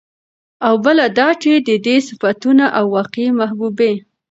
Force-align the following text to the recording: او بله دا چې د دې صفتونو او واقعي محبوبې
او 0.67 0.73
بله 0.85 1.05
دا 1.17 1.29
چې 1.41 1.51
د 1.67 1.69
دې 1.85 1.97
صفتونو 2.07 2.65
او 2.77 2.85
واقعي 2.97 3.29
محبوبې 3.39 3.93